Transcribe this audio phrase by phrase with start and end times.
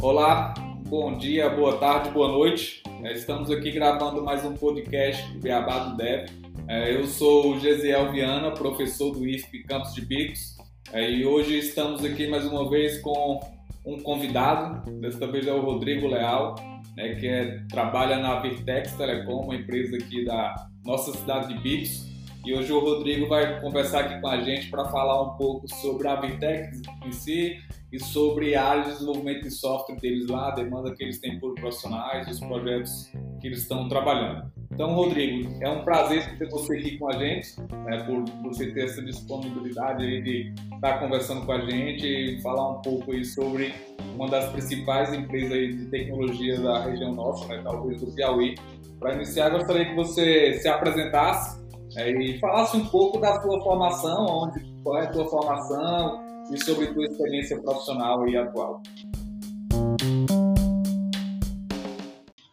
[0.00, 0.52] Olá,
[0.86, 2.82] bom dia, boa tarde, boa noite.
[3.02, 6.28] É, estamos aqui gravando mais um podcast do Beabá do Dev.
[6.68, 10.56] É, eu sou o Gesiel Viana, professor do IFP Campos de Bicos,
[10.92, 13.40] é, e hoje estamos aqui mais uma vez com
[13.86, 16.54] um convidado, desta vez é o Rodrigo Leal,
[16.96, 20.54] né, que trabalha na Virtex Telecom, uma empresa aqui da
[20.84, 22.13] nossa cidade de Bicos.
[22.44, 26.06] E hoje o Rodrigo vai conversar aqui com a gente para falar um pouco sobre
[26.06, 27.56] a Virtex em si
[27.90, 31.40] e sobre a área de desenvolvimento de software deles lá, a demanda que eles têm
[31.40, 33.10] por profissionais, os projetos
[33.40, 34.52] que eles estão trabalhando.
[34.70, 38.84] Então, Rodrigo, é um prazer ter você aqui com a gente, né, por você ter
[38.84, 43.72] essa disponibilidade de estar conversando com a gente e falar um pouco aí sobre
[44.14, 48.54] uma das principais empresas de tecnologia da região nossa, né, talvez do Piauí.
[49.00, 51.63] Para iniciar, gostaria que você se apresentasse
[51.96, 56.86] e falasse um pouco da sua formação, onde, qual é a sua formação e sobre
[56.86, 58.82] a sua experiência profissional e atual.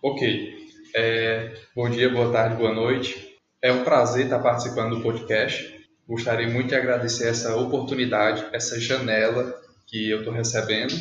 [0.04, 0.62] Ok.
[0.96, 3.36] É, bom dia, boa tarde, boa noite.
[3.62, 5.80] É um prazer estar participando do podcast.
[6.08, 9.56] Gostaria muito de agradecer essa oportunidade, essa janela
[9.88, 10.94] que eu estou recebendo.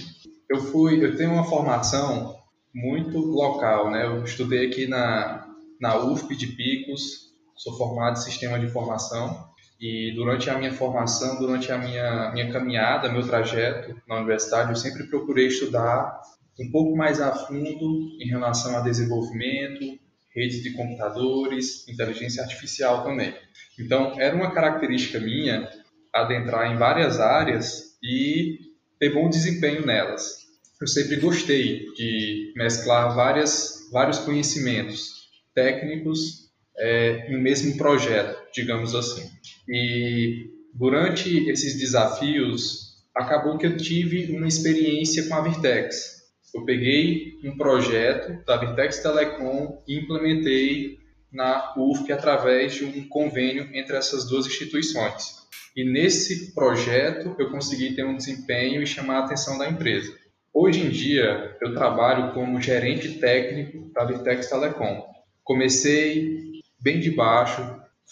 [0.49, 2.37] Eu fui, eu tenho uma formação
[2.75, 4.07] muito local, né?
[4.07, 5.47] Eu estudei aqui na
[5.81, 7.30] na UFP de Picos,
[7.61, 12.51] sou formado em sistema de informação e durante a minha formação, durante a minha minha
[12.51, 16.21] caminhada, meu trajeto na universidade, eu sempre procurei estudar
[16.59, 19.99] um pouco mais a fundo em relação a desenvolvimento,
[20.35, 23.35] redes de computadores, inteligência artificial também.
[23.79, 25.69] Então, era uma característica minha
[26.15, 28.59] adentrar em várias áreas e
[28.99, 30.41] ter bom desempenho nelas.
[30.81, 35.11] Eu sempre gostei de mesclar várias, vários conhecimentos
[35.55, 36.50] técnicos
[36.81, 39.29] é, em um mesmo projeto, digamos assim.
[39.69, 46.21] E durante esses desafios, acabou que eu tive uma experiência com a Virtex,
[46.55, 50.99] eu peguei um projeto da Virtex Telecom e implementei
[51.33, 55.41] na UFP através de um convênio entre essas duas instituições.
[55.77, 60.13] E nesse projeto eu consegui ter um desempenho e chamar a atenção da empresa.
[60.53, 65.05] Hoje em dia eu trabalho como gerente técnico da Virtex Telecom.
[65.45, 66.50] Comecei
[66.81, 67.63] bem de baixo,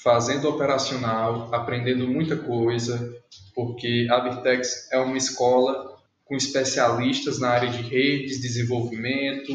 [0.03, 3.15] fazendo operacional, aprendendo muita coisa,
[3.55, 9.53] porque a Virtex é uma escola com especialistas na área de redes, desenvolvimento,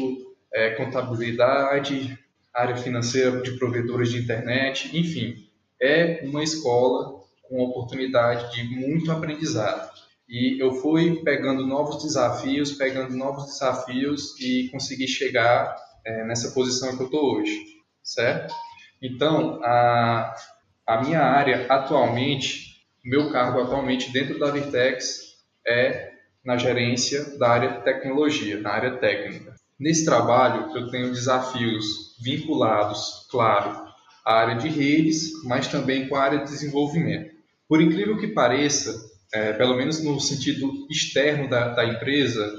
[0.52, 2.18] é, contabilidade,
[2.52, 5.48] área financeira de provedores de internet, enfim,
[5.80, 9.92] é uma escola com oportunidade de muito aprendizado.
[10.28, 16.96] E eu fui pegando novos desafios, pegando novos desafios e consegui chegar é, nessa posição
[16.96, 17.58] que eu estou hoje,
[18.02, 18.54] certo?
[19.04, 20.34] Então, a,
[20.86, 25.34] a minha área atualmente, meu cargo atualmente dentro da Virtex
[25.66, 26.10] é
[26.42, 29.54] na gerência da área de tecnologia, na área técnica.
[29.78, 33.84] Nesse trabalho, eu tenho desafios vinculados, claro,
[34.24, 37.34] à área de redes, mas também com a área de desenvolvimento.
[37.68, 38.94] Por incrível que pareça,
[39.34, 42.50] é, pelo menos no sentido externo da, da empresa,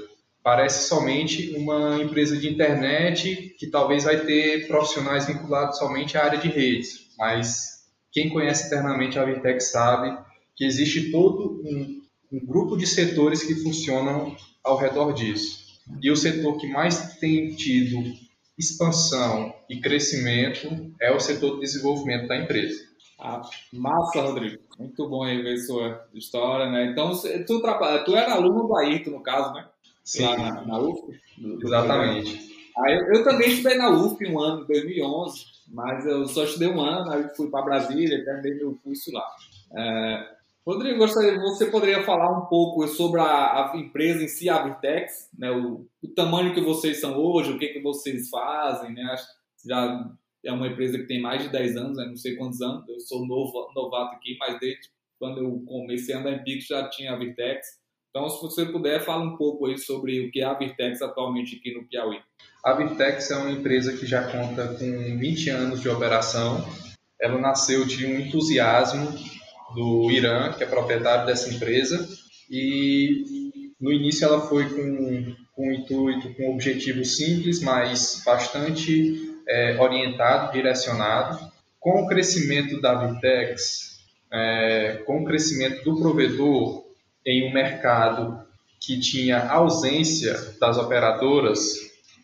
[0.46, 6.38] parece somente uma empresa de internet que talvez vai ter profissionais vinculados somente à área
[6.38, 10.16] de redes, mas quem conhece internamente a Virtex sabe
[10.54, 15.64] que existe todo um um grupo de setores que funcionam ao redor disso.
[16.02, 18.02] E o setor que mais tem tido
[18.58, 22.84] expansão e crescimento é o setor de desenvolvimento da empresa.
[23.18, 23.42] Ah,
[23.72, 24.62] massa, Rodrigo.
[24.78, 26.90] Muito bom aí ver sua história, né?
[26.90, 27.12] Então,
[27.46, 27.62] tu,
[28.04, 29.66] tu era aluno do Ayrton, no caso, né?
[30.06, 30.22] Sim.
[30.22, 30.78] Na, na?
[30.78, 32.56] Do, do Exatamente.
[32.78, 36.68] Ah, eu, eu, também estudei na UFP um ano, em 2011, mas eu só estudei
[36.68, 39.26] um ano, aí fui para Brasília, terminei meu curso lá.
[39.76, 44.62] É, Rodrigo, gostaria, você poderia falar um pouco sobre a, a empresa em si, a
[44.62, 49.14] Virtex, né, o, o, tamanho que vocês são hoje, o que, que vocês fazem, né?
[49.66, 50.10] Já
[50.44, 53.00] é uma empresa que tem mais de 10 anos, né, não sei quantos anos, eu
[53.00, 57.12] sou novo, novato aqui, mas desde quando eu comecei a andar em Pix já tinha
[57.12, 57.66] a Virtex.
[58.16, 61.56] Então, se você puder, fala um pouco aí sobre o que é a Virtex atualmente
[61.56, 62.16] aqui no Piauí.
[62.64, 66.66] A Virtex é uma empresa que já conta com 20 anos de operação.
[67.20, 69.06] Ela nasceu de um entusiasmo
[69.74, 72.08] do Irã, que é proprietário dessa empresa,
[72.50, 79.36] e no início ela foi com, com um intuito, com um objetivo simples, mas bastante
[79.46, 81.38] é, orientado, direcionado.
[81.78, 84.00] Com o crescimento da Vitex,
[84.32, 86.85] é, com o crescimento do provedor
[87.26, 88.38] em um mercado
[88.80, 91.74] que tinha ausência das operadoras,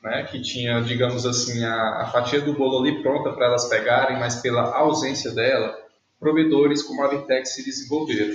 [0.02, 4.18] né, que tinha, digamos assim, a, a fatia do bolo ali pronta para elas pegarem,
[4.18, 5.76] mas pela ausência dela,
[6.20, 8.34] provedores como a Vitex se desenvolveram.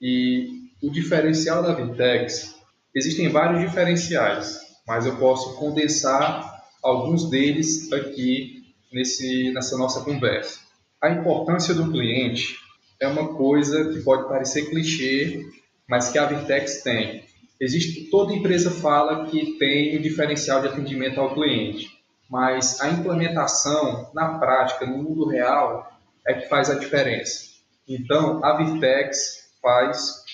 [0.00, 2.54] E o diferencial da Vitex,
[2.94, 10.60] existem vários diferenciais, mas eu posso condensar alguns deles aqui nesse, nessa nossa conversa.
[11.02, 12.56] A importância do cliente
[13.00, 15.44] é uma coisa que pode parecer clichê,
[15.88, 17.24] mas que a Vitex tem.
[17.60, 21.90] Existe, toda empresa fala que tem um diferencial de atendimento ao cliente,
[22.28, 25.90] mas a implementação na prática, no mundo real,
[26.26, 27.46] é que faz a diferença.
[27.88, 30.24] Então, a Vitex faz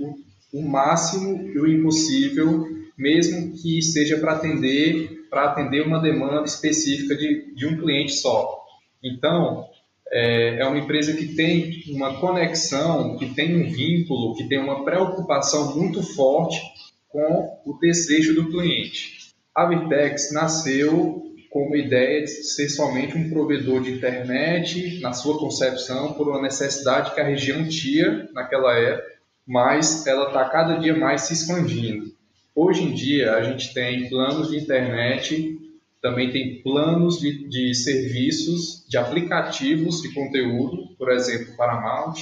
[0.00, 0.14] o,
[0.52, 2.66] o máximo e o impossível,
[2.96, 8.64] mesmo que seja para atender para atender uma demanda específica de, de um cliente só.
[9.02, 9.68] Então,
[10.10, 14.84] é, é uma empresa que tem uma conexão, que tem um vínculo, que tem uma
[14.84, 16.60] preocupação muito forte
[17.08, 19.32] com o desejo do cliente.
[19.54, 25.38] A Vitex nasceu com uma ideia de ser somente um provedor de internet, na sua
[25.38, 29.14] concepção, por uma necessidade que a região tinha naquela época,
[29.46, 32.12] mas ela está cada dia mais se expandindo.
[32.56, 35.58] Hoje em dia, a gente tem planos de internet,
[36.04, 42.16] também tem planos de, de serviços, de aplicativos de conteúdo, por exemplo, Paramount,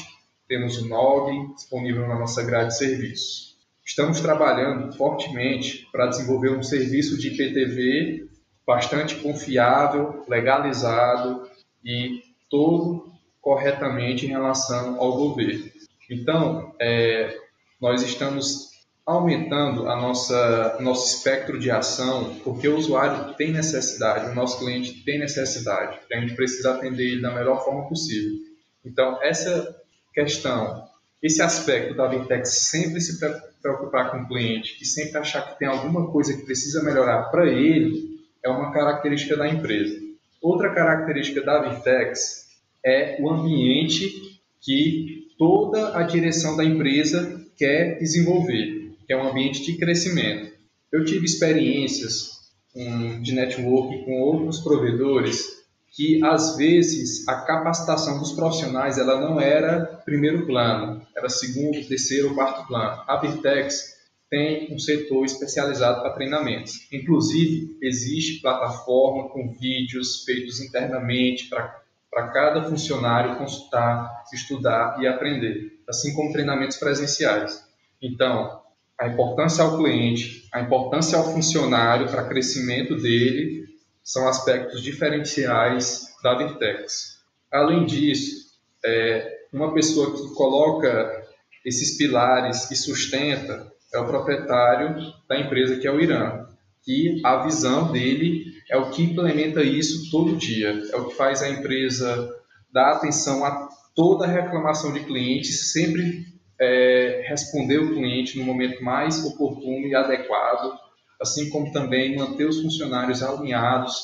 [0.47, 3.57] temos o NOG disponível na nossa grade de serviços.
[3.85, 8.29] Estamos trabalhando fortemente para desenvolver um serviço de IPTV
[8.65, 11.43] bastante confiável, legalizado
[11.85, 15.69] e todo corretamente em relação ao governo.
[16.09, 17.37] Então, é,
[17.81, 18.72] nós estamos
[19.05, 25.05] aumentando a nossa nosso espectro de ação, porque o usuário tem necessidade, o nosso cliente
[25.05, 28.39] tem necessidade, a gente precisa atender ele da melhor forma possível.
[28.85, 29.77] Então, essa
[30.15, 30.85] questão,
[31.23, 33.19] esse aspecto da Virtex sempre se
[33.61, 37.47] preocupar com o cliente e sempre achar que tem alguma coisa que precisa melhorar para
[37.47, 39.99] ele, é uma característica da empresa.
[40.41, 42.47] Outra característica da Virtex
[42.85, 48.82] é o ambiente que toda a direção da empresa quer desenvolver
[49.13, 50.53] é um ambiente de crescimento.
[50.91, 52.31] Eu tive experiências
[52.75, 55.63] um, de network com outros provedores
[55.95, 62.35] que às vezes a capacitação dos profissionais ela não era primeiro plano, era segundo, terceiro
[62.35, 63.03] quarto plano.
[63.07, 63.93] A Virtex
[64.31, 66.89] tem um setor especializado para treinamentos.
[66.91, 76.15] Inclusive, existe plataforma com vídeos feitos internamente para cada funcionário consultar, estudar e aprender, assim
[76.15, 77.63] como treinamentos presenciais.
[78.01, 78.63] Então,
[79.03, 83.65] a importância ao cliente, a importância ao funcionário para crescimento dele
[84.05, 87.19] são aspectos diferenciais da Virtex.
[87.51, 88.53] Além disso,
[88.85, 91.21] é, uma pessoa que coloca
[91.65, 94.95] esses pilares e sustenta é o proprietário
[95.29, 96.47] da empresa, que é o Irã.
[96.87, 101.43] E a visão dele é o que implementa isso todo dia, é o que faz
[101.43, 102.33] a empresa
[102.73, 106.32] dar atenção a toda reclamação de clientes, sempre
[106.63, 110.79] é, responder o cliente no momento mais oportuno e adequado,
[111.21, 114.01] assim como também manter os funcionários alinhados,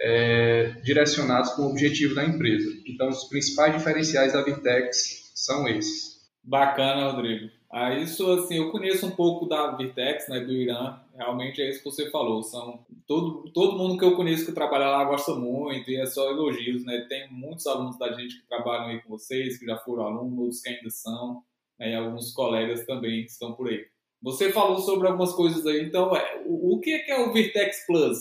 [0.00, 2.68] é, direcionados com o objetivo da empresa.
[2.84, 6.20] Então, os principais diferenciais da Virtex são esses.
[6.42, 7.48] Bacana, Rodrigo.
[7.70, 10.98] Ah, isso, assim, eu conheço um pouco da Virtex, né, do Irã.
[11.14, 12.42] Realmente é isso que você falou.
[12.42, 16.28] São todo, todo mundo que eu conheço que trabalha lá gosta muito e é só
[16.28, 17.06] elogios, né?
[17.08, 20.70] Tem muitos alunos da gente que trabalham aí com vocês, que já foram alunos, que
[20.70, 21.44] ainda são
[21.80, 23.86] né, e alguns colegas também que estão por aí.
[24.22, 28.18] Você falou sobre algumas coisas aí, então é, o, o que é o Virtex Plus?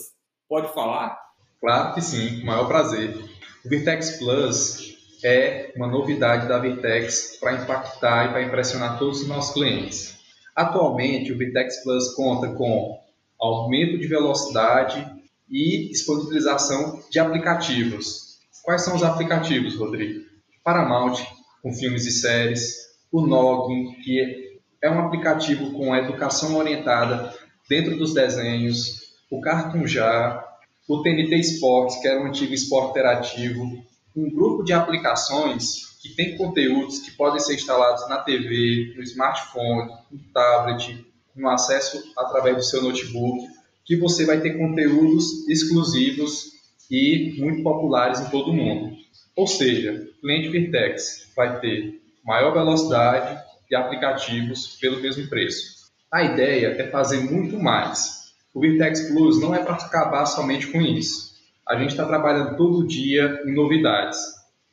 [0.48, 1.20] Pode falar?
[1.60, 3.18] Claro que sim, com o maior prazer.
[3.66, 9.28] O Virtex Plus é uma novidade da Virtex para impactar e para impressionar todos os
[9.28, 10.18] nossos clientes.
[10.56, 12.98] Atualmente, o Virtex Plus conta com
[13.38, 15.06] aumento de velocidade
[15.50, 18.38] e disponibilização de aplicativos.
[18.64, 20.26] Quais são os aplicativos, Rodrigo?
[20.64, 21.16] Paramount,
[21.62, 27.34] com filmes e séries, o Noggin, que é um aplicativo com educação orientada
[27.68, 30.44] dentro dos desenhos, o Cartoon Já,
[30.88, 33.84] o TNT Sports, que era um antigo esporte interativo,
[34.16, 39.92] um grupo de aplicações que tem conteúdos que podem ser instalados na TV, no smartphone,
[40.10, 43.48] no tablet, no acesso através do seu notebook,
[43.86, 46.52] que você vai ter conteúdos exclusivos
[46.90, 48.96] e muito populares em todo o mundo.
[49.36, 55.80] Ou seja, o cliente Virtex vai ter maior velocidade e aplicativos pelo mesmo preço.
[56.12, 58.34] A ideia é fazer muito mais.
[58.54, 61.30] O Virtex Plus não é para acabar somente com isso.
[61.68, 64.20] A gente está trabalhando todo dia em novidades.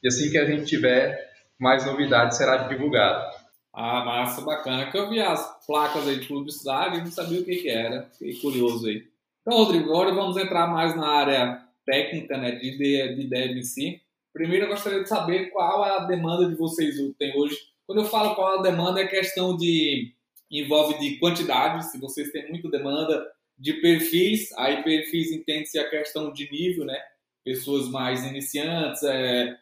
[0.02, 3.36] E assim que a gente tiver mais novidades, será divulgado.
[3.72, 4.90] Ah, massa, bacana.
[4.90, 8.08] Que eu vi as placas aí de publicidade e não sabia o que, que era.
[8.18, 9.04] Fiquei curioso aí.
[9.42, 14.00] Então, Rodrigo, agora vamos entrar mais na área técnica, né, de, de dev em si.
[14.36, 18.04] Primeiro, eu gostaria de saber qual é a demanda de vocês tem hoje Quando eu
[18.04, 20.12] falo qual a demanda, é questão de
[20.50, 23.26] envolve de quantidade, se vocês têm muita demanda,
[23.58, 26.98] de perfis, aí perfis entende-se a questão de nível, né?
[27.42, 29.56] Pessoas mais iniciantes, é,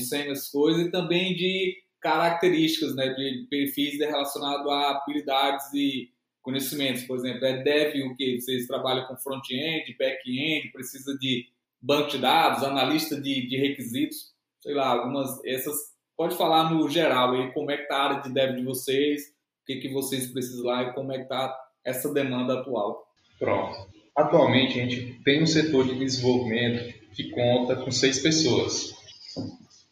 [0.00, 3.10] sem as coisas, e também de características, né?
[3.10, 6.10] De perfis relacionados a habilidades e
[6.42, 7.04] conhecimentos.
[7.04, 8.40] Por exemplo, é dev o que?
[8.40, 11.46] Vocês trabalham com front-end, back-end, precisa de
[11.82, 15.74] banco de dados, analista de, de requisitos, sei lá, algumas essas.
[16.16, 19.22] Pode falar no geral aí como é que tá a área de dev de vocês,
[19.22, 23.04] o que, que vocês precisam lá e como é que tá essa demanda atual.
[23.38, 23.88] Pronto.
[24.16, 28.94] Atualmente a gente tem um setor de desenvolvimento que conta com seis pessoas.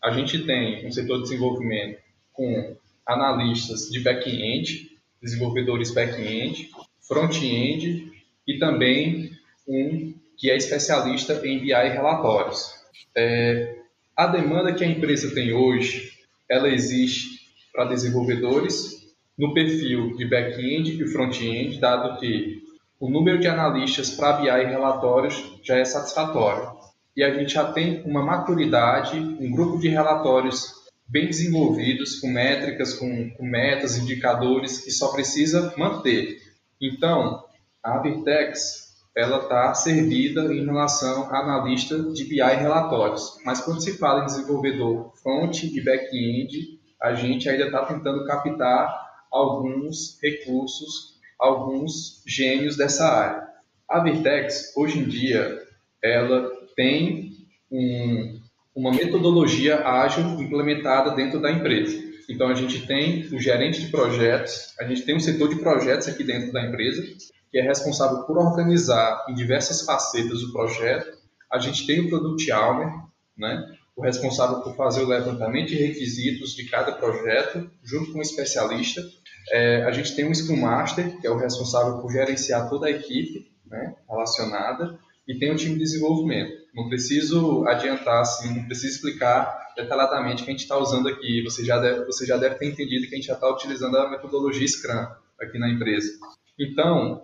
[0.02, 1.98] A gente tem um setor de desenvolvimento
[2.32, 6.70] com analistas de back-end, desenvolvedores back-end,
[7.06, 8.12] front-end
[8.46, 9.30] e também
[9.66, 10.09] um
[10.40, 12.72] que é especialista em BI relatórios.
[13.14, 13.76] É,
[14.16, 16.10] a demanda que a empresa tem hoje,
[16.50, 17.40] ela existe
[17.72, 19.06] para desenvolvedores
[19.38, 22.62] no perfil de back-end e front-end, dado que
[22.98, 26.70] o número de analistas para BI e relatórios já é satisfatório.
[27.14, 30.72] E a gente já tem uma maturidade, um grupo de relatórios
[31.06, 36.38] bem desenvolvidos, com métricas, com, com metas, indicadores, que só precisa manter.
[36.80, 37.44] Então,
[37.82, 43.38] a Virtex ela está servida em relação a analista de BI e relatórios.
[43.44, 49.08] Mas quando se fala em desenvolvedor front e back-end, a gente ainda está tentando captar
[49.30, 53.48] alguns recursos alguns gênios dessa área.
[53.88, 55.58] A Virtex, hoje em dia,
[56.04, 57.32] ela tem
[57.72, 58.38] um,
[58.76, 61.98] uma metodologia ágil implementada dentro da empresa.
[62.28, 66.06] Então, a gente tem o gerente de projetos, a gente tem um setor de projetos
[66.06, 67.02] aqui dentro da empresa,
[67.50, 71.18] que é responsável por organizar em diversas facetas o projeto.
[71.52, 72.92] A gente tem o Product Owner,
[73.36, 78.22] né, o responsável por fazer o levantamento de requisitos de cada projeto, junto com um
[78.22, 79.02] especialista.
[79.50, 82.90] É, a gente tem um Scrum Master, que é o responsável por gerenciar toda a
[82.90, 86.60] equipe né, relacionada, e tem um time de desenvolvimento.
[86.74, 91.42] Não preciso adiantar, assim, não preciso explicar detalhadamente o que a gente está usando aqui.
[91.42, 94.10] Você já, deve, você já deve ter entendido que a gente já está utilizando a
[94.10, 95.06] metodologia Scrum
[95.40, 96.10] aqui na empresa.
[96.58, 97.22] Então,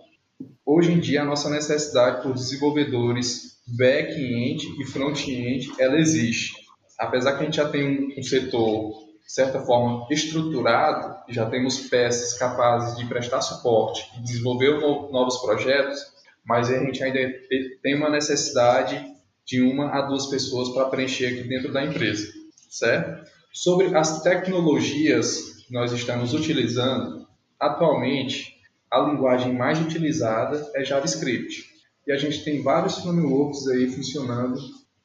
[0.65, 6.53] hoje em dia, a nossa necessidade por desenvolvedores back-end e front-end, ela existe.
[6.99, 12.37] Apesar que a gente já tem um, setor de certa forma, estruturado, já temos peças
[12.37, 14.79] capazes de prestar suporte e desenvolver
[15.11, 15.99] novos projetos,
[16.45, 17.19] mas a gente ainda
[17.83, 19.05] tem uma necessidade
[19.45, 22.25] de uma a duas pessoas para preencher aqui dentro da empresa,
[22.69, 23.27] certo?
[23.51, 27.27] Sobre as tecnologias que nós estamos utilizando,
[27.59, 28.56] atualmente
[28.89, 31.65] a linguagem mais utilizada é JavaScript.
[32.05, 34.59] E a gente tem vários frameworks aí funcionando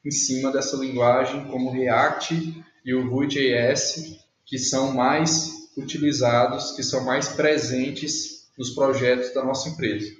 [0.05, 7.03] em cima dessa linguagem, como React e o Vue.js, que são mais utilizados, que são
[7.03, 10.11] mais presentes nos projetos da nossa empresa.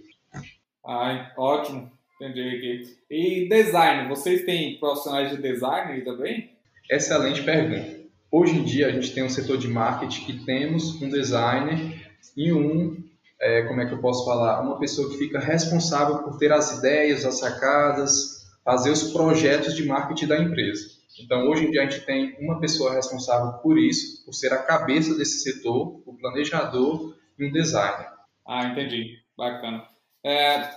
[0.86, 2.98] Ah, ótimo, entendi aqui.
[3.10, 6.51] E design, vocês têm profissionais de design também?
[6.89, 8.03] Excelente pergunta.
[8.32, 12.51] Hoje em dia a gente tem um setor de marketing que temos um designer e
[12.51, 13.01] um,
[13.40, 16.78] é, como é que eu posso falar, uma pessoa que fica responsável por ter as
[16.78, 20.88] ideias, as sacadas, fazer os projetos de marketing da empresa.
[21.20, 24.63] Então, hoje em dia, a gente tem uma pessoa responsável por isso, por ser a
[24.63, 28.10] cabeça desse setor, o planejador e um designer.
[28.48, 29.18] Ah, entendi.
[29.38, 29.88] Bacana.
[30.25, 30.70] É,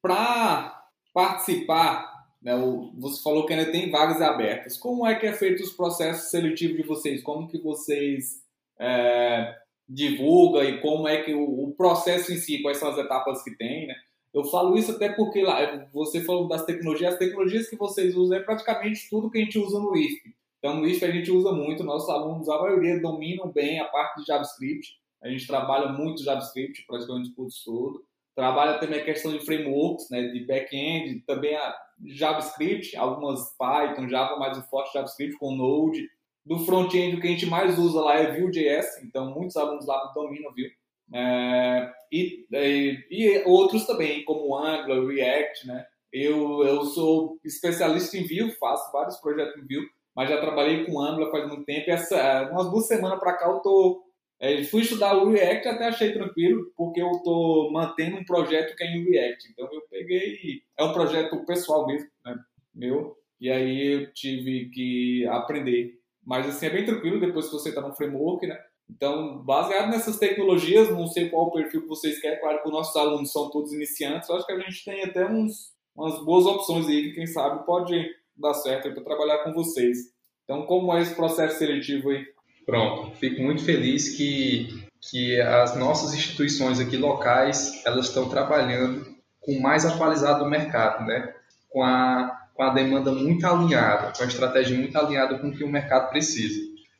[0.00, 2.54] Para participar, né,
[2.98, 4.78] você falou que ainda tem vagas abertas.
[4.78, 7.22] Como é que é feito os processos seletivos de vocês?
[7.22, 8.42] Como que vocês
[8.78, 9.54] é,
[9.88, 13.56] divulgam e como é que o, o processo em si, quais são as etapas que
[13.56, 13.94] tem, né?
[14.34, 18.36] Eu falo isso até porque lá, você falou das tecnologias, as tecnologias que vocês usam
[18.36, 20.34] é praticamente tudo que a gente usa no ISP.
[20.58, 24.20] Então, no ISP a gente usa muito, nossos alunos, a maioria dominam bem a parte
[24.20, 24.98] de JavaScript.
[25.22, 28.04] A gente trabalha muito JavaScript, praticamente tudo todo.
[28.34, 31.74] Trabalha também a questão de frameworks, né, de back-end, também a
[32.04, 36.10] JavaScript, algumas Python, Java, mais o forte JavaScript com Node.
[36.46, 40.12] Do front-end, o que a gente mais usa lá é Vue.js, então muitos alunos lá
[40.14, 40.70] dominam Vue.
[41.12, 45.84] É, e, e, e, outros também, como Angular, React, né?
[46.12, 51.00] Eu, eu sou especialista em Vue, faço vários projetos em Vue, mas já trabalhei com
[51.00, 51.90] Angular faz muito tempo.
[51.90, 54.04] Essa, umas duas semanas para cá eu tô,
[54.38, 58.84] é, fui estudar o React até achei tranquilo, porque eu tô mantendo um projeto que
[58.84, 59.50] é em React.
[59.50, 62.36] Então eu peguei, é um projeto pessoal mesmo, né?
[62.72, 65.98] Meu, e aí eu tive que aprender.
[66.26, 68.58] Mas assim, é bem tranquilo depois que você está no framework, né?
[68.90, 72.72] Então, baseado nessas tecnologias, não sei qual o perfil que vocês querem, claro que os
[72.72, 76.46] nossos alunos são todos iniciantes, eu acho que a gente tem até uns, umas boas
[76.46, 77.94] opções aí que, quem sabe, pode
[78.36, 79.98] dar certo para trabalhar com vocês.
[80.44, 82.24] Então, como é esse processo seletivo aí?
[82.64, 84.68] Pronto, fico muito feliz que,
[85.10, 89.06] que as nossas instituições aqui locais, elas estão trabalhando
[89.40, 91.32] com o mais atualizado do mercado, né?
[91.68, 95.62] Com a, com a demanda muito alinhada, com a estratégia muito alinhada com o que
[95.62, 96.58] o mercado precisa.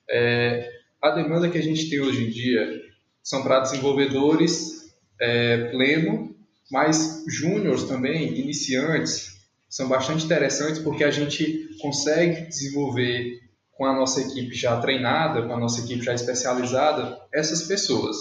[0.09, 0.71] É,
[1.03, 2.83] a demanda que a gente tem hoje em dia
[3.23, 6.37] são para desenvolvedores é, pleno,
[6.71, 9.37] mas júniores também, iniciantes,
[9.69, 13.41] são bastante interessantes porque a gente consegue desenvolver
[13.73, 18.17] com a nossa equipe já treinada, com a nossa equipe já especializada, essas pessoas.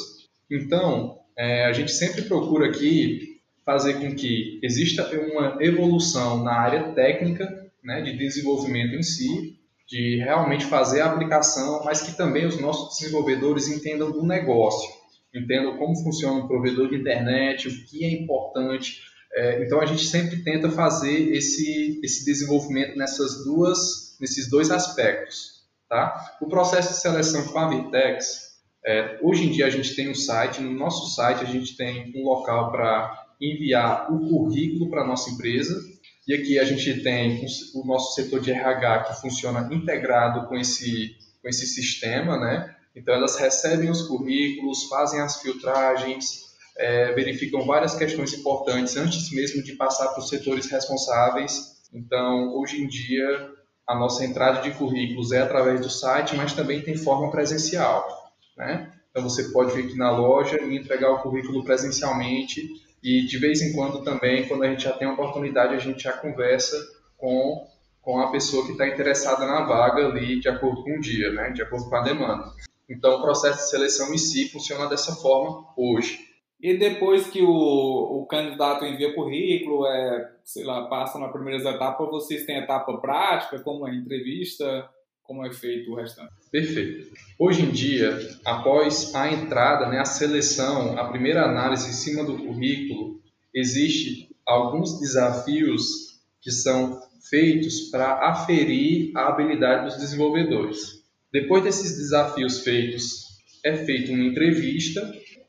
[0.50, 3.35] Então, é, a gente sempre procura aqui
[3.66, 9.58] fazer com que exista uma evolução na área técnica, né, de desenvolvimento em si,
[9.88, 14.90] de realmente fazer a aplicação, mas que também os nossos desenvolvedores entendam do negócio,
[15.34, 19.02] entendam como funciona o provedor de internet, o que é importante.
[19.34, 25.56] É, então a gente sempre tenta fazer esse, esse desenvolvimento nessas duas, nesses dois aspectos.
[25.90, 26.38] Tá?
[26.42, 28.46] O processo de seleção com a Virtex,
[28.84, 32.14] é, hoje em dia a gente tem um site, no nosso site a gente tem
[32.16, 35.80] um local para enviar o currículo para a nossa empresa,
[36.28, 41.16] e aqui a gente tem o nosso setor de RH que funciona integrado com esse,
[41.42, 42.76] com esse sistema, né?
[42.96, 46.46] Então elas recebem os currículos, fazem as filtragens,
[46.78, 51.76] é, verificam várias questões importantes antes mesmo de passar para os setores responsáveis.
[51.94, 53.52] Então, hoje em dia,
[53.88, 58.92] a nossa entrada de currículos é através do site, mas também tem forma presencial, né?
[59.12, 62.68] Então você pode vir aqui na loja e entregar o currículo presencialmente
[63.06, 66.02] e de vez em quando também, quando a gente já tem a oportunidade, a gente
[66.02, 66.76] já conversa
[67.16, 67.68] com,
[68.02, 71.52] com a pessoa que está interessada na vaga ali, de acordo com o dia, né?
[71.52, 72.52] de acordo com a demanda.
[72.90, 76.18] Então, o processo de seleção em si funciona dessa forma hoje.
[76.60, 82.08] E depois que o, o candidato envia currículo, é, sei lá, passa na primeira etapa,
[82.08, 84.90] vocês têm etapa prática, como é entrevista,
[85.26, 86.32] como é feito o restante?
[86.52, 87.12] Perfeito.
[87.38, 92.38] Hoje em dia, após a entrada, né, a seleção, a primeira análise em cima do
[92.38, 93.20] currículo,
[93.54, 101.04] existe alguns desafios que são feitos para aferir a habilidade dos desenvolvedores.
[101.34, 103.26] Depois desses desafios feitos,
[103.64, 105.02] é feita uma entrevista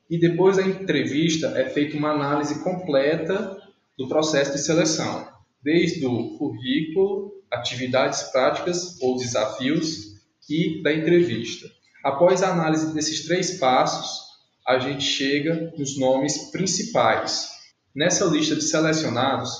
[0.09, 3.57] e depois da entrevista é feita uma análise completa
[3.99, 5.29] do processo de seleção,
[5.63, 10.17] desde o currículo atividades práticas ou desafios
[10.49, 11.69] e da entrevista.
[12.05, 14.27] Após a análise desses três passos,
[14.67, 17.51] a gente chega nos nomes principais.
[17.95, 19.51] Nessa lista de selecionados,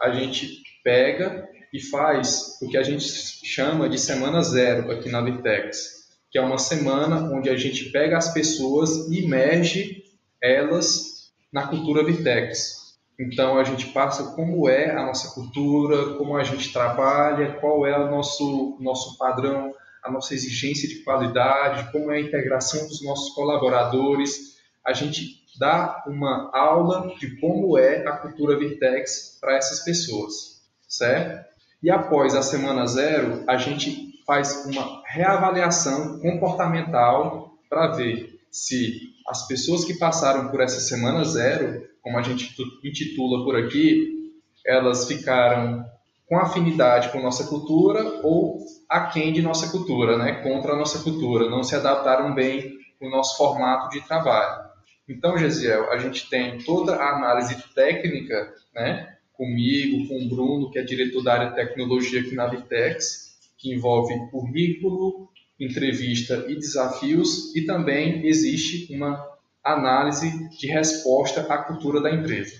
[0.00, 5.20] a gente pega e faz o que a gente chama de semana zero aqui na
[5.22, 10.04] Vitex, que é uma semana onde a gente pega as pessoas e imerge
[10.42, 12.79] elas na cultura Vitex.
[13.20, 17.98] Então a gente passa como é a nossa cultura, como a gente trabalha, qual é
[17.98, 23.34] o nosso, nosso padrão, a nossa exigência de qualidade, como é a integração dos nossos
[23.34, 24.56] colaboradores.
[24.86, 31.44] A gente dá uma aula de como é a cultura Virtex para essas pessoas, certo?
[31.82, 39.46] E após a semana zero, a gente faz uma reavaliação comportamental para ver se as
[39.46, 44.32] pessoas que passaram por essa semana zero como a gente intitula por aqui,
[44.66, 45.84] elas ficaram
[46.26, 48.58] com afinidade com nossa cultura ou
[48.88, 50.42] aquém de nossa cultura, né?
[50.42, 54.70] contra a nossa cultura, não se adaptaram bem com o nosso formato de trabalho.
[55.08, 59.16] Então, Gesiel, a gente tem toda a análise técnica, né?
[59.32, 63.74] comigo, com o Bruno, que é diretor da área de tecnologia aqui na Vitex, que
[63.74, 69.26] envolve currículo, entrevista e desafios, e também existe uma
[69.64, 72.54] análise de resposta à cultura da empresa.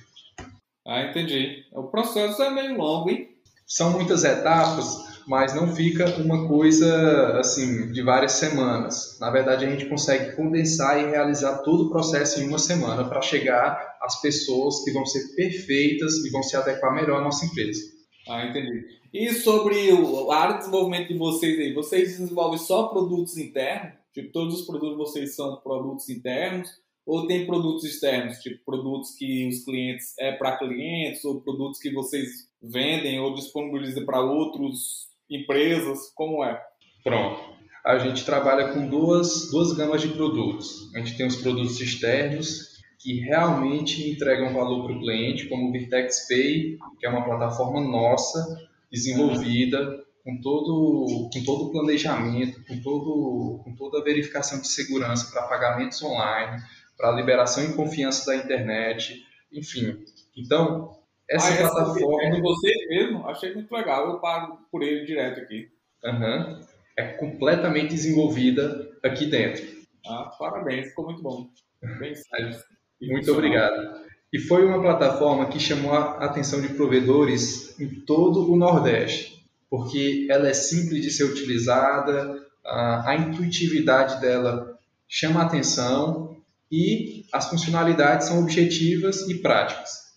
[0.86, 1.64] Ah, entendi.
[1.72, 3.28] O processo é meio longo, hein?
[3.66, 9.16] São muitas etapas, mas não fica uma coisa assim de várias semanas.
[9.20, 13.22] Na verdade, a gente consegue condensar e realizar todo o processo em uma semana para
[13.22, 17.80] chegar às pessoas que vão ser perfeitas e vão se adequar melhor à nossa empresa.
[18.28, 18.84] Ah, entendi.
[19.12, 23.92] E sobre o, a área de desenvolvimento de vocês aí, vocês desenvolvem só produtos internos?
[24.12, 26.68] Tipo, todos os produtos de vocês são produtos internos?
[27.10, 31.92] Ou tem produtos externos, tipo produtos que os clientes é para clientes, ou produtos que
[31.92, 35.98] vocês vendem ou disponibilizam para outras empresas?
[36.14, 36.62] Como é?
[37.02, 37.40] Pronto.
[37.84, 40.94] A gente trabalha com duas, duas gamas de produtos.
[40.94, 45.72] A gente tem os produtos externos, que realmente entregam valor para o cliente, como o
[45.72, 48.56] Virtex Pay, que é uma plataforma nossa,
[48.88, 55.28] desenvolvida com todo, com todo o planejamento, com, todo, com toda a verificação de segurança
[55.32, 56.62] para pagamentos online,
[57.00, 60.04] para liberação em confiança da internet, enfim.
[60.36, 60.96] Então,
[61.28, 62.24] essa ah, plataforma.
[62.24, 63.26] É de você mesmo?
[63.26, 65.68] Achei muito legal, eu pago por ele direto aqui.
[66.02, 66.60] Uhum.
[66.96, 69.62] é completamente desenvolvida aqui dentro.
[70.06, 71.50] Ah, parabéns, ficou muito bom.
[71.98, 72.14] Bem
[73.02, 74.00] Muito obrigado.
[74.32, 80.26] E foi uma plataforma que chamou a atenção de provedores em todo o Nordeste, porque
[80.30, 86.39] ela é simples de ser utilizada, a intuitividade dela chama a atenção
[86.70, 90.10] e as funcionalidades são objetivas e práticas.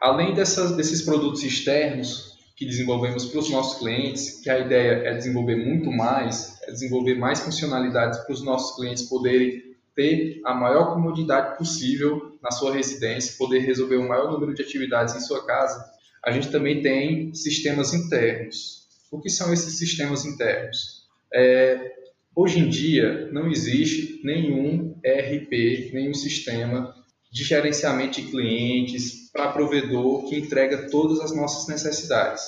[0.00, 5.14] Além dessas, desses produtos externos que desenvolvemos para os nossos clientes, que a ideia é
[5.14, 10.94] desenvolver muito mais, é desenvolver mais funcionalidades para os nossos clientes poderem ter a maior
[10.94, 15.84] comodidade possível na sua residência, poder resolver o maior número de atividades em sua casa,
[16.24, 18.84] a gente também tem sistemas internos.
[19.10, 21.04] O que são esses sistemas internos?
[21.32, 21.92] É,
[22.34, 26.94] hoje em dia, não existe nenhum ERP, nenhum sistema
[27.32, 32.42] de gerenciamento de clientes para provedor que entrega todas as nossas necessidades.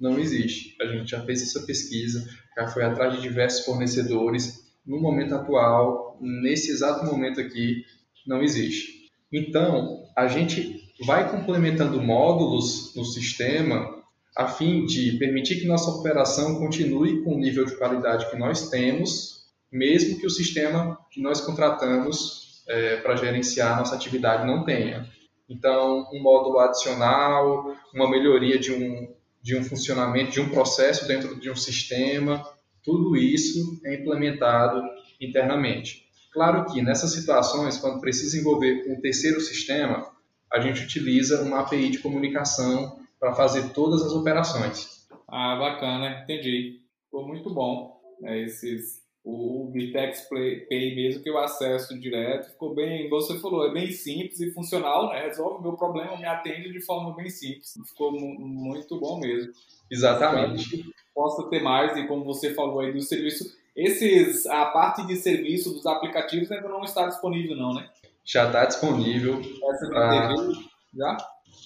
[0.00, 0.76] Não existe.
[0.80, 2.24] A gente já fez essa pesquisa,
[2.56, 4.64] já foi atrás de diversos fornecedores.
[4.86, 7.84] No momento atual, nesse exato momento aqui,
[8.26, 9.08] não existe.
[9.32, 13.97] Então, a gente vai complementando módulos no sistema
[14.38, 18.70] a fim de permitir que nossa operação continue com o nível de qualidade que nós
[18.70, 25.10] temos, mesmo que o sistema que nós contratamos é, para gerenciar nossa atividade não tenha.
[25.48, 31.40] Então, um módulo adicional, uma melhoria de um, de um funcionamento, de um processo dentro
[31.40, 32.40] de um sistema,
[32.84, 34.80] tudo isso é implementado
[35.20, 36.04] internamente.
[36.32, 40.08] Claro que nessas situações, quando precisa envolver um terceiro sistema,
[40.52, 45.06] a gente utiliza uma API de comunicação para fazer todas as operações.
[45.28, 46.80] Ah, bacana, entendi.
[47.04, 47.98] Ficou muito bom.
[48.24, 53.72] É, esses, o Vitex Pay mesmo que eu acesso direto, ficou bem, você falou, é
[53.72, 55.22] bem simples e funcional, né?
[55.22, 57.74] resolve o meu problema, me atende de forma bem simples.
[57.88, 59.52] Ficou muito bom mesmo.
[59.90, 60.84] Exatamente.
[61.14, 63.44] Possa ter mais, e como você falou aí do serviço,
[63.76, 67.88] esses, a parte de serviço dos aplicativos ainda não está disponível não, né?
[68.24, 69.40] Já está disponível.
[69.40, 71.16] Essa IPTV, já?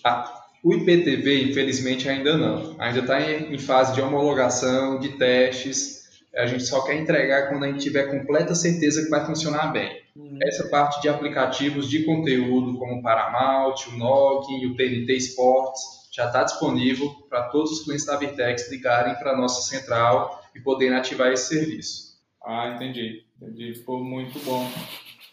[0.05, 2.77] Ah, o IPTV, infelizmente, ainda não.
[2.79, 6.03] Ainda está em, fase de homologação, de testes,
[6.35, 10.01] a gente só quer entregar quando a gente tiver completa certeza que vai funcionar bem.
[10.16, 10.38] Uhum.
[10.42, 16.27] Essa parte de aplicativos de conteúdo, como o Paramount, o Nokia, o TNT Sports, já
[16.27, 20.96] está disponível para todos os clientes da Virtex ligarem para a nossa central e poderem
[20.96, 22.12] ativar esse serviço.
[22.44, 23.25] Ah, entendi.
[23.40, 23.75] Entendi.
[23.75, 24.70] Ficou muito bom.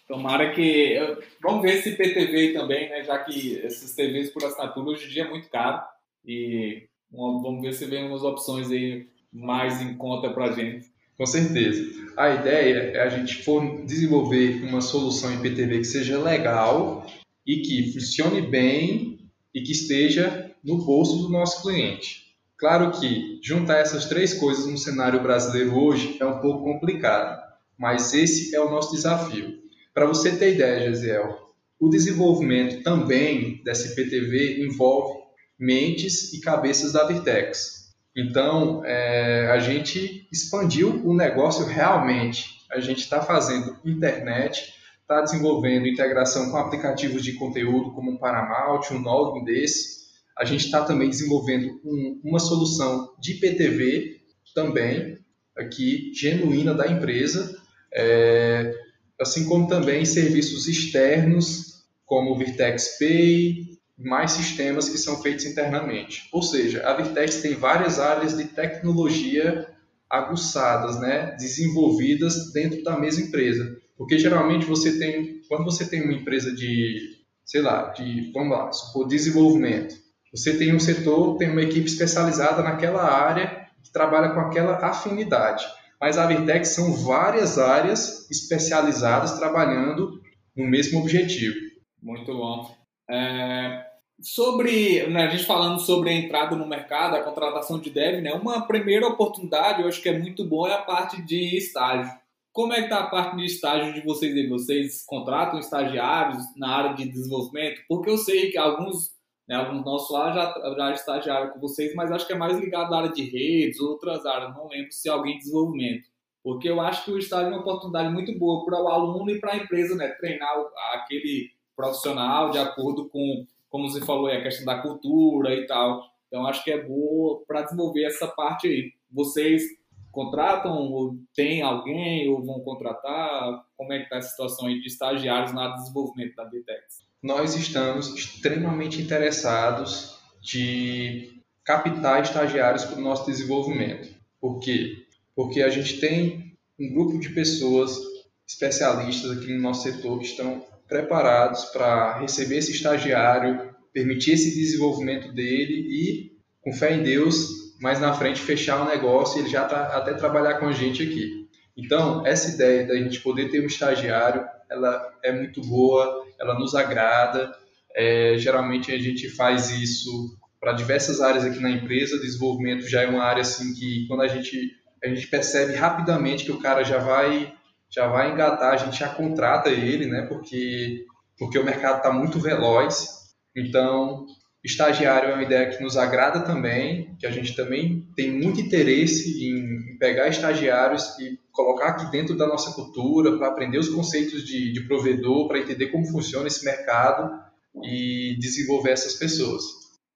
[0.09, 0.97] Tomara que.
[1.39, 3.03] Vamos ver esse PTV também, né?
[3.03, 5.83] Já que esses TVs por assinatura hoje em dia é muito caro.
[6.25, 10.87] E vamos ver se vem umas opções aí mais em conta para a gente.
[11.15, 11.87] Com certeza.
[12.17, 17.05] A ideia é a gente for desenvolver uma solução em PTV que seja legal
[17.45, 19.19] e que funcione bem
[19.53, 22.35] e que esteja no bolso do nosso cliente.
[22.57, 27.39] Claro que juntar essas três coisas no cenário brasileiro hoje é um pouco complicado,
[27.77, 29.58] mas esse é o nosso desafio.
[29.93, 31.37] Para você ter ideia, Gesiel,
[31.79, 35.19] o desenvolvimento também dessa PTV envolve
[35.57, 37.93] mentes e cabeças da Virtex.
[38.15, 42.59] Então, é, a gente expandiu o negócio realmente.
[42.71, 48.91] A gente está fazendo internet, está desenvolvendo integração com aplicativos de conteúdo como o Paramount,
[48.91, 49.99] um Nogin desse.
[50.37, 54.21] A gente está também desenvolvendo um, uma solução de PTV
[54.53, 55.17] também,
[55.57, 57.57] aqui, genuína da empresa,
[57.93, 58.73] é,
[59.19, 66.29] assim como também serviços externos, como o Virtex Pay, mais sistemas que são feitos internamente.
[66.31, 69.67] Ou seja, a Virtex tem várias áreas de tecnologia
[70.09, 73.77] aguçadas, né, desenvolvidas dentro da mesma empresa.
[73.97, 78.71] Porque geralmente você tem, quando você tem uma empresa de, sei lá, de, vamos lá,
[78.71, 79.95] supor, desenvolvimento,
[80.33, 85.65] você tem um setor, tem uma equipe especializada naquela área que trabalha com aquela afinidade.
[85.99, 90.21] Mas a Virtex são várias áreas especializadas trabalhando
[90.55, 91.55] no mesmo objetivo.
[92.01, 92.73] Muito bom.
[93.09, 93.89] É,
[94.21, 98.33] Sobre, né, a gente falando sobre a entrada no mercado, a contratação de dev, né,
[98.33, 102.11] uma primeira oportunidade, eu acho que é muito bom, é a parte de estágio.
[102.51, 104.49] Como é que está a parte de estágio de vocês?
[104.49, 107.81] Vocês contratam estagiários na área de desenvolvimento?
[107.87, 109.11] Porque eu sei que alguns,
[109.49, 112.93] né, alguns nossos lá já, já estagiaram com vocês, mas acho que é mais ligado
[112.93, 116.07] à área de redes, outras áreas, não lembro se é alguém de desenvolvimento.
[116.43, 119.39] Porque eu acho que o estágio é uma oportunidade muito boa para o aluno e
[119.39, 120.49] para a empresa, né, treinar
[120.93, 126.03] aquele profissional de acordo com como você falou, a questão da cultura e tal.
[126.27, 128.93] Então, acho que é boa para desenvolver essa parte aí.
[129.11, 129.63] Vocês
[130.11, 133.63] contratam ou tem alguém ou vão contratar?
[133.77, 137.07] Como é que está a situação aí de estagiários no desenvolvimento da Bitex?
[137.21, 144.09] Nós estamos extremamente interessados de captar estagiários para o nosso desenvolvimento.
[144.39, 145.05] Por quê?
[145.39, 147.97] porque a gente tem um grupo de pessoas
[148.45, 155.31] especialistas aqui no nosso setor que estão preparados para receber esse estagiário, permitir esse desenvolvimento
[155.31, 159.63] dele e, com fé em Deus, mais na frente fechar o negócio e ele já
[159.63, 161.47] tá, até trabalhar com a gente aqui.
[161.77, 166.75] Então, essa ideia da gente poder ter um estagiário, ela é muito boa, ela nos
[166.75, 167.51] agrada.
[167.95, 172.19] É, geralmente a gente faz isso para diversas áreas aqui na empresa.
[172.19, 176.51] Desenvolvimento já é uma área assim que quando a gente a gente percebe rapidamente que
[176.51, 177.53] o cara já vai
[177.89, 180.23] já vai engatar, a gente já contrata ele, né?
[180.27, 181.05] Porque
[181.37, 183.07] porque o mercado está muito veloz.
[183.55, 184.25] Então
[184.63, 189.47] Estagiário é uma ideia que nos agrada também, que a gente também tem muito interesse
[189.47, 194.73] em pegar estagiários e colocar aqui dentro da nossa cultura para aprender os conceitos de,
[194.73, 197.41] de provedor, para entender como funciona esse mercado
[197.83, 199.63] e desenvolver essas pessoas.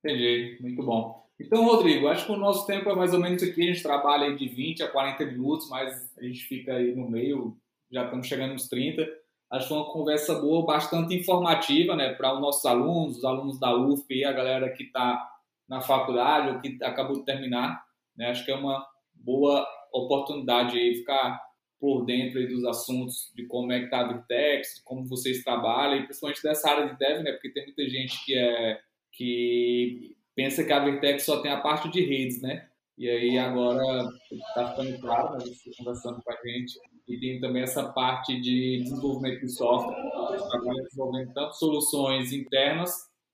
[0.03, 1.23] Entendi, muito bom.
[1.39, 4.35] Então, Rodrigo, acho que o nosso tempo é mais ou menos aqui, a gente trabalha
[4.35, 7.55] de 20 a 40 minutos, mas a gente fica aí no meio,
[7.91, 9.07] já estamos chegando nos 30.
[9.53, 13.59] Acho que foi uma conversa boa, bastante informativa, né, para os nossos alunos, os alunos
[13.59, 15.29] da UFP e a galera que está
[15.69, 17.85] na faculdade ou que acabou de terminar.
[18.17, 21.39] Né, acho que é uma boa oportunidade aí ficar
[21.79, 26.03] por dentro dos assuntos de como é que está a Virtex, como vocês trabalham, e
[26.03, 28.79] principalmente dessa área de dev, né, porque tem muita gente que é
[29.11, 32.67] que pensa que a Virtex só tem a parte de redes, né?
[32.97, 37.63] E aí agora está ficando claro, né, você conversando com a gente, e tem também
[37.63, 39.95] essa parte de desenvolvimento de software.
[39.95, 42.91] A gente trabalha desenvolvendo tanto soluções internas,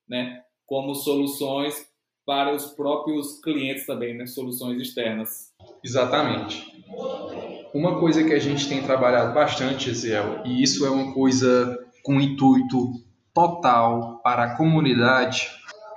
[0.08, 1.88] né, como soluções
[2.26, 5.52] para os próprios clientes também, né, soluções externas.
[5.84, 6.84] Exatamente.
[7.74, 12.20] Uma coisa que a gente tem trabalhado bastante, Eziel, e isso é uma coisa com
[12.20, 12.94] intuito
[13.34, 15.48] total para a comunidade,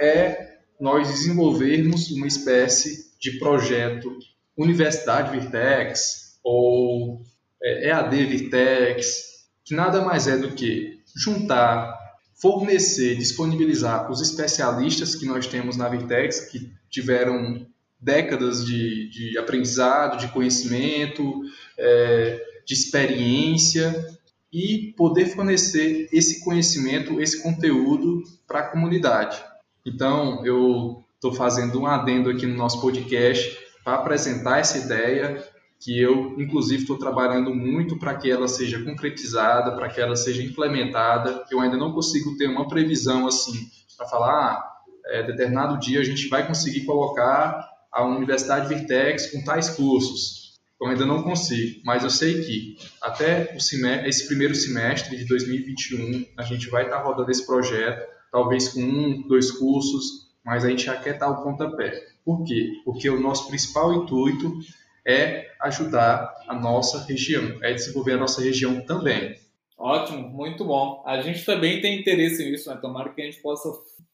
[0.01, 4.11] é nós desenvolvermos uma espécie de projeto
[4.57, 7.23] Universidade Virtex ou
[7.63, 9.23] é, é Virtex,
[9.65, 11.97] que nada mais é do que juntar,
[12.41, 17.67] fornecer, disponibilizar os especialistas que nós temos na Virtex, que tiveram
[18.01, 21.43] décadas de, de aprendizado, de conhecimento,
[21.79, 24.19] é, de experiência,
[24.53, 29.43] e poder fornecer esse conhecimento, esse conteúdo para a comunidade.
[29.87, 35.43] Então, eu estou fazendo um adendo aqui no nosso podcast para apresentar essa ideia
[35.83, 40.41] que eu, inclusive, estou trabalhando muito para que ela seja concretizada, para que ela seja
[40.41, 41.45] implementada.
[41.51, 44.73] Eu ainda não consigo ter uma previsão assim para falar, ah,
[45.07, 50.53] é, determinado dia a gente vai conseguir colocar a Universidade Virtex com tais cursos.
[50.81, 56.43] Eu ainda não consigo, mas eu sei que até esse primeiro semestre de 2021 a
[56.43, 60.85] gente vai estar tá rodando esse projeto, talvez com um, dois cursos, mas a gente
[60.85, 61.93] já quer dar o pontapé.
[62.25, 62.81] Por quê?
[62.85, 64.59] Porque o nosso principal intuito
[65.07, 69.37] é ajudar a nossa região, é desenvolver a nossa região também.
[69.77, 71.03] Ótimo, muito bom.
[71.05, 72.79] A gente também tem interesse nisso, né?
[72.81, 73.69] Tomara que a gente possa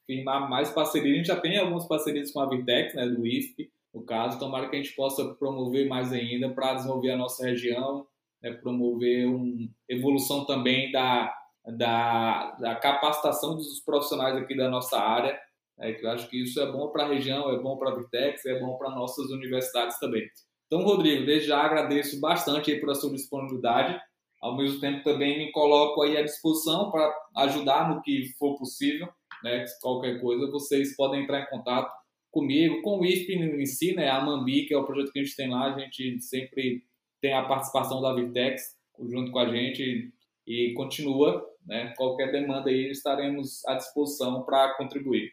[0.07, 1.13] firmar mais parcerias.
[1.13, 4.39] A gente já tem algumas parcerias com a Vitex, né, do IFP, no caso.
[4.39, 8.07] Tomara que a gente possa promover mais ainda para desenvolver a nossa região,
[8.43, 11.31] né, promover uma evolução também da,
[11.77, 15.39] da, da capacitação dos profissionais aqui da nossa área.
[15.79, 18.45] É, eu acho que isso é bom para a região, é bom para a Vitex,
[18.47, 20.27] é bom para nossas universidades também.
[20.69, 23.99] Então, Rodrigo, desde já agradeço bastante aí pela sua disponibilidade.
[24.41, 29.09] Ao mesmo tempo, também me coloco aí à disposição para ajudar no que for possível.
[29.43, 29.65] Né?
[29.81, 31.91] Qualquer coisa, vocês podem entrar em contato
[32.31, 34.11] comigo, com o ISP em si, né?
[34.11, 35.75] a Mambi, que é o projeto que a gente tem lá.
[35.75, 36.85] A gente sempre
[37.21, 38.77] tem a participação da Virtex
[39.09, 40.13] junto com a gente
[40.47, 41.43] e continua.
[41.67, 41.95] Né?
[41.97, 45.33] Qualquer demanda aí, estaremos à disposição para contribuir.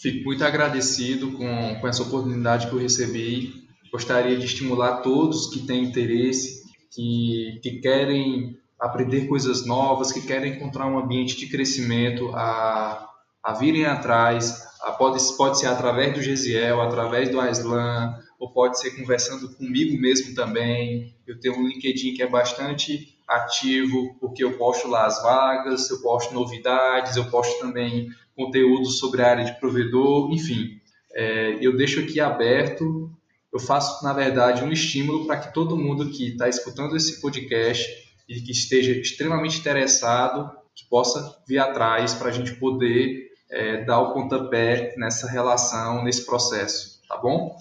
[0.00, 3.57] Fico muito agradecido com, com essa oportunidade que eu recebi
[3.90, 10.54] Gostaria de estimular todos que têm interesse, que, que querem aprender coisas novas, que querem
[10.54, 13.08] encontrar um ambiente de crescimento, a,
[13.42, 14.66] a virem atrás.
[14.82, 20.00] A, pode, pode ser através do Gesiel, através do Aislan, ou pode ser conversando comigo
[20.00, 21.14] mesmo também.
[21.26, 26.00] Eu tenho um LinkedIn que é bastante ativo, porque eu posto lá as vagas, eu
[26.00, 30.80] posto novidades, eu posto também conteúdo sobre a área de provedor, enfim.
[31.12, 33.07] É, eu deixo aqui aberto
[33.52, 37.86] eu faço, na verdade, um estímulo para que todo mundo que está escutando esse podcast
[38.28, 44.00] e que esteja extremamente interessado, que possa vir atrás para a gente poder é, dar
[44.00, 47.58] o pontapé nessa relação, nesse processo, tá bom?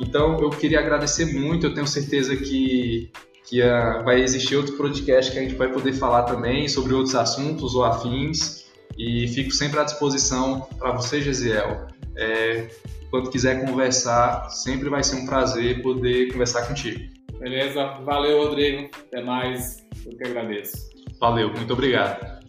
[0.00, 3.12] Então, eu queria agradecer muito, eu tenho certeza que,
[3.48, 7.14] que uh, vai existir outro podcast que a gente vai poder falar também sobre outros
[7.14, 8.59] assuntos ou afins
[9.00, 11.86] e fico sempre à disposição para você, Gesiel.
[12.18, 12.68] É,
[13.10, 17.00] quando quiser conversar, sempre vai ser um prazer poder conversar contigo.
[17.38, 20.90] Beleza, valeu Rodrigo, até mais, eu que agradeço.
[21.18, 22.39] Valeu, muito obrigado.